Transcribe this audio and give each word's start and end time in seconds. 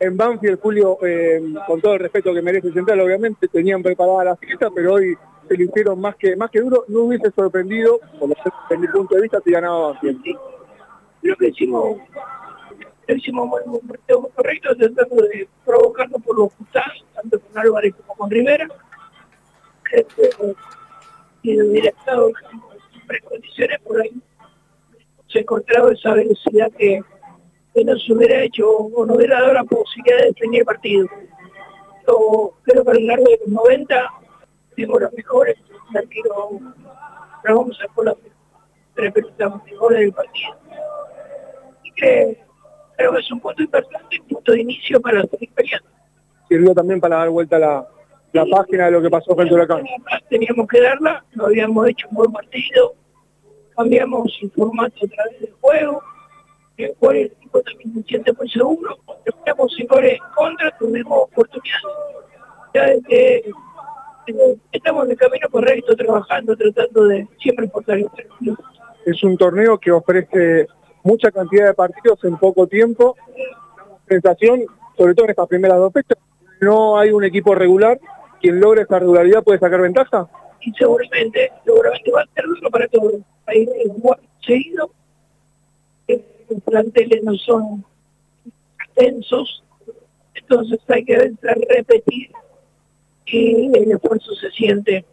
en 0.00 0.16
Banfield, 0.16 0.60
Julio, 0.60 0.98
eh, 1.04 1.42
con 1.66 1.80
todo 1.80 1.94
el 1.94 2.00
respeto 2.00 2.32
que 2.32 2.42
merece 2.42 2.72
Central, 2.72 3.00
obviamente, 3.00 3.48
tenían 3.48 3.82
preparada 3.82 4.24
la 4.24 4.36
fiesta, 4.36 4.70
pero 4.74 4.94
hoy 4.94 5.16
se 5.48 5.56
lo 5.56 5.64
hicieron 5.64 6.00
más 6.00 6.14
que 6.16 6.36
más 6.36 6.50
que 6.50 6.60
duro. 6.60 6.84
No 6.88 7.00
hubiese 7.02 7.30
sorprendido, 7.32 7.98
por 8.18 8.28
lo 8.28 8.34
desde 8.34 8.80
mi 8.80 8.88
punto 8.88 9.16
de 9.16 9.22
vista, 9.22 9.40
si 9.44 9.50
ganaba 9.50 9.92
Banfield. 9.92 10.22
Creo 11.20 11.36
que 11.36 11.48
hicimos, 11.48 11.98
lo 13.08 13.14
hicimos 13.14 13.48
muy, 13.48 13.60
muy, 13.66 13.80
correcto, 14.34 14.76
tratando 14.76 15.16
de 15.16 15.48
provocarnos 15.64 16.22
por 16.22 16.38
los 16.38 16.52
costados, 16.54 17.04
tanto 17.14 17.40
con 17.40 17.58
Álvarez 17.58 17.94
como 17.96 18.14
con 18.14 18.30
Rivera. 18.30 18.68
Que 19.90 20.06
si 21.42 21.60
hubiera 21.60 21.88
estado 21.88 22.28
en 22.28 23.06
precondiciones 23.06 23.80
por 23.80 24.00
ahí, 24.00 24.22
se 25.28 25.40
encontraba 25.40 25.92
esa 25.92 26.14
velocidad 26.14 26.70
que 26.78 27.02
que 27.78 27.84
no 27.84 27.96
se 27.98 28.12
hubiera 28.12 28.42
hecho 28.42 28.68
o 28.68 29.06
no 29.06 29.14
hubiera 29.14 29.40
dado 29.40 29.52
la 29.52 29.64
posibilidad 29.64 30.18
de 30.18 30.26
definir 30.28 30.60
el 30.60 30.66
partido. 30.66 31.06
Yo 32.06 32.54
creo 32.62 32.84
que 32.84 32.90
a 32.90 32.94
lo 32.94 33.00
largo 33.00 33.24
de 33.24 33.38
los 33.44 33.48
90 33.48 34.10
tengo 34.74 34.98
los 34.98 35.12
mejores, 35.12 35.56
arquero 35.94 36.60
Ramón 37.44 37.72
sacó 37.74 38.04
las 38.04 38.16
tres 38.94 39.12
pelotas 39.12 39.64
mejores 39.64 39.98
del 40.00 40.12
partido. 40.12 40.56
Y 41.84 41.92
que 41.92 42.38
creo 42.96 43.12
que 43.12 43.20
es 43.20 43.30
un 43.30 43.40
punto 43.40 43.62
importante, 43.62 44.20
un 44.20 44.28
punto 44.28 44.52
de 44.52 44.60
inicio 44.60 45.00
para 45.00 45.18
la 45.18 45.24
experiencia. 45.24 45.82
Sirvió 46.48 46.74
también 46.74 47.00
para 47.00 47.18
dar 47.18 47.30
vuelta 47.30 47.58
la, 47.58 47.86
la 48.32 48.46
página 48.46 48.86
de 48.86 48.90
lo 48.92 49.02
que 49.02 49.10
pasó 49.10 49.34
frente 49.36 49.54
a 49.54 49.56
Huracán. 49.56 49.84
Teníamos 50.28 50.66
que 50.66 50.80
darla, 50.80 51.24
lo 51.32 51.46
habíamos 51.46 51.88
hecho 51.88 52.08
un 52.10 52.16
buen 52.16 52.32
partido, 52.32 52.94
cambiamos 53.76 54.36
el 54.42 54.50
formato 54.50 55.04
a 55.04 55.08
través 55.08 55.40
del 55.40 55.52
juego, 55.60 56.02
el 56.78 56.94
cual 56.98 57.16
el 57.16 57.32
equipo 57.48 57.62
también 57.62 57.94
se 57.94 58.02
siente 58.02 58.32
muy 58.32 58.48
seguro, 58.50 58.98
tenemos 59.44 59.76
goles 59.88 60.12
en 60.12 60.34
contra, 60.34 60.76
tuvimos 60.78 61.24
oportunidades. 61.24 61.84
Ya 62.74 62.86
de 62.86 63.02
que 63.02 63.36
eh, 64.26 64.56
estamos 64.72 65.06
en 65.06 65.12
el 65.12 65.16
camino 65.16 65.48
correcto, 65.50 65.96
trabajando, 65.96 66.56
tratando 66.56 67.04
de 67.04 67.26
siempre 67.40 67.68
fortalecer 67.68 68.26
el 68.26 68.28
club. 68.38 68.58
Es 69.06 69.22
un 69.24 69.36
torneo 69.36 69.78
que 69.78 69.90
ofrece 69.90 70.66
mucha 71.02 71.30
cantidad 71.30 71.66
de 71.66 71.74
partidos 71.74 72.22
en 72.24 72.36
poco 72.36 72.66
tiempo. 72.66 73.16
Sensación, 74.06 74.64
sobre 74.96 75.14
todo 75.14 75.24
en 75.24 75.30
estas 75.30 75.48
primeras 75.48 75.78
dos 75.78 75.92
fechas, 75.92 76.18
no 76.60 76.98
hay 76.98 77.10
un 77.10 77.24
equipo 77.24 77.54
regular. 77.54 77.98
Quien 78.40 78.60
logre 78.60 78.82
esa 78.82 78.98
regularidad 78.98 79.42
puede 79.42 79.58
sacar 79.58 79.80
ventaja. 79.80 80.28
Y 80.60 80.72
seguramente, 80.72 81.50
seguramente 81.64 82.10
va 82.10 82.22
a 82.22 82.34
ser 82.34 82.44
duro 82.44 82.70
para 82.70 82.86
todos. 82.88 83.14
Hay 83.46 83.66
jugar 83.88 84.20
seguido, 84.44 84.90
los 86.50 86.62
planteles 86.62 87.22
no 87.22 87.34
son 87.34 87.84
extensos, 88.84 89.62
entonces 90.34 90.80
hay 90.88 91.04
que 91.04 91.32
repetir 91.68 92.30
y 93.26 93.66
el 93.76 93.92
esfuerzo 93.92 94.34
se 94.34 94.50
siente. 94.50 95.04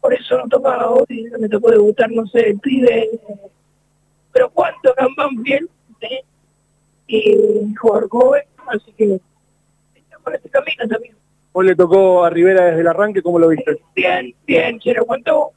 Por 0.00 0.14
eso 0.14 0.38
no 0.38 0.48
toca 0.48 0.90
hoy, 0.90 1.30
me 1.38 1.48
tocó 1.48 1.70
debutar, 1.70 2.10
no 2.10 2.26
sé, 2.26 2.50
el 2.50 2.58
pibe, 2.58 3.10
pero 4.32 4.50
cuánto 4.50 4.94
Gambán 4.96 5.42
bien, 5.42 5.68
¿eh? 6.00 6.22
y 7.06 7.74
jugador 7.74 8.08
joven, 8.08 8.42
así 8.68 8.92
que 8.92 9.20
está 9.94 10.18
por 10.22 10.34
este 10.34 10.48
camino 10.48 10.88
también. 10.88 11.16
¿Vos 11.52 11.64
le 11.64 11.74
tocó 11.74 12.24
a 12.24 12.30
Rivera 12.30 12.66
desde 12.66 12.80
el 12.80 12.86
arranque? 12.86 13.22
¿Cómo 13.22 13.38
lo 13.38 13.48
viste? 13.48 13.80
Bien, 13.94 14.34
bien, 14.46 14.80
se 14.80 14.94
lo 14.94 15.02
aguantó. 15.02 15.50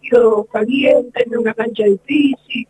Quedó 0.00 0.44
caliente, 0.44 1.22
en 1.24 1.38
una 1.38 1.54
cancha 1.54 1.84
difícil, 1.84 2.66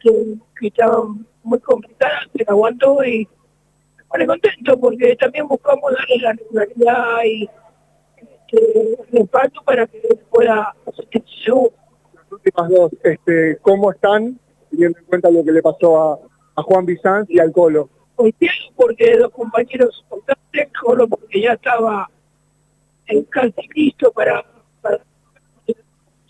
que, 0.00 0.34
que 0.58 0.66
estaba 0.68 1.04
muy 1.42 1.58
complicada, 1.60 2.20
se 2.32 2.44
la 2.44 2.52
aguantó 2.52 3.02
y 3.04 3.28
me 3.96 4.04
pone 4.04 4.26
contento 4.26 4.80
porque 4.80 5.16
también 5.16 5.46
buscamos 5.46 5.92
darle 5.92 6.18
la 6.18 6.32
regularidad 6.32 7.24
y 7.24 7.48
este, 8.16 8.98
respaldo 9.12 9.62
para 9.64 9.86
que 9.86 10.00
pueda 10.30 10.74
hacer 10.86 11.22
seguro. 11.44 11.72
Las 12.14 12.32
últimas 12.32 12.68
dos, 12.70 12.92
este, 13.04 13.58
¿cómo 13.62 13.92
están, 13.92 14.38
teniendo 14.70 14.98
en 14.98 15.04
cuenta 15.06 15.30
lo 15.30 15.44
que 15.44 15.52
le 15.52 15.62
pasó 15.62 16.00
a, 16.00 16.18
a 16.56 16.62
Juan 16.62 16.86
Bizanz 16.86 17.28
y 17.28 17.38
al 17.38 17.52
Colo? 17.52 17.88
Bien, 18.38 18.52
porque 18.76 19.16
dos 19.16 19.30
compañeros 19.30 20.02
importantes, 20.02 20.68
Colo 20.80 21.08
porque 21.08 21.40
ya 21.40 21.54
estaba 21.54 22.10
en 23.06 23.24
casi 23.24 23.68
listo 23.74 24.12
para, 24.12 24.44
para 24.82 25.00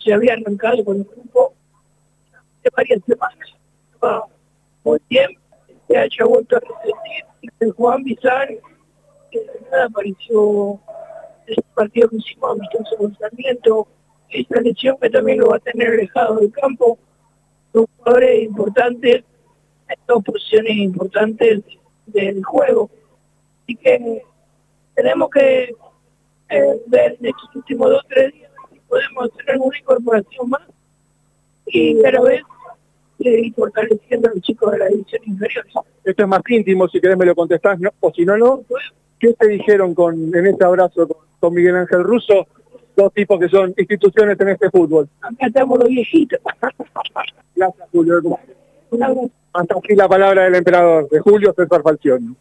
se 0.03 0.13
había 0.13 0.33
arrancado 0.33 0.83
con 0.83 0.97
el 0.97 1.03
grupo 1.03 1.53
de 2.63 2.69
varias 2.75 3.01
semanas. 3.05 3.20
Va 4.03 4.25
muy 4.83 4.99
bien, 5.09 5.29
se 5.87 5.97
haya 5.97 6.25
vuelto 6.25 6.57
a 6.57 6.59
resentir. 6.59 7.51
El 7.59 7.71
Juan 7.73 8.03
Bizar, 8.03 8.49
que 9.31 9.39
nada 9.71 9.85
apareció 9.85 10.79
en 11.47 11.53
el 11.57 11.63
partido 11.75 12.09
que 12.09 12.17
hicimos 12.17 12.51
amistoso 12.51 12.97
con 12.97 13.17
Sarmiento, 13.17 13.87
esta 14.29 14.61
lesión 14.61 14.97
que 15.01 15.09
también 15.09 15.39
lo 15.39 15.49
va 15.49 15.57
a 15.57 15.59
tener 15.59 15.89
alejado 15.89 16.37
del 16.37 16.51
campo. 16.51 16.97
Son 17.73 17.85
jugadores 17.97 18.43
importantes, 18.43 19.23
dos 20.07 20.23
posiciones 20.23 20.77
importantes 20.77 21.61
del 22.07 22.43
juego. 22.43 22.89
Así 23.63 23.75
que 23.75 24.23
tenemos 24.95 25.29
que 25.29 25.75
eh, 26.49 26.81
ver 26.87 27.17
en 27.19 27.25
estos 27.27 27.55
últimos 27.55 27.89
dos 27.89 28.01
o 28.03 28.07
tres 28.07 28.33
días 28.33 28.51
si 28.71 28.79
podemos 28.81 29.29
hacer 29.31 29.51
alguna 29.51 29.77
incorporación 29.77 30.49
más 30.49 30.61
y 31.67 32.03
a 32.05 32.11
ir 33.29 33.53
fortaleciendo 33.53 34.29
a 34.29 34.33
los 34.33 34.41
chicos 34.41 34.71
de 34.71 34.77
la 34.77 34.87
división 34.87 35.21
inferior. 35.25 35.65
Esto 36.03 36.23
es 36.23 36.27
más 36.27 36.41
íntimo, 36.47 36.87
si 36.87 36.99
querés 36.99 37.17
me 37.17 37.25
lo 37.25 37.35
contestás, 37.35 37.79
¿no? 37.79 37.89
o 37.99 38.11
si 38.13 38.25
no, 38.25 38.37
no. 38.37 38.63
¿Qué 39.19 39.33
te 39.33 39.47
dijeron 39.47 39.93
con, 39.93 40.35
en 40.35 40.47
este 40.47 40.63
abrazo 40.63 41.07
con, 41.07 41.17
con 41.39 41.53
Miguel 41.53 41.75
Ángel 41.75 42.03
Russo? 42.03 42.47
Dos 42.95 43.13
tipos 43.13 43.39
que 43.39 43.47
son 43.47 43.73
instituciones 43.77 44.39
en 44.39 44.49
este 44.49 44.69
fútbol. 44.69 45.07
Acá 45.21 45.47
estamos 45.47 45.79
los 45.79 45.87
viejitos. 45.87 46.39
Gracias, 47.55 47.89
Julio. 47.91 48.21
Hasta 49.53 49.77
aquí 49.77 49.95
la 49.95 50.07
palabra 50.07 50.43
del 50.43 50.55
emperador, 50.55 51.09
de 51.09 51.19
Julio 51.19 51.53
César 51.55 51.81
Falcioni. 51.81 52.35